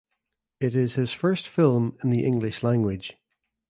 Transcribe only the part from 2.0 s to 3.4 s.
in the English language.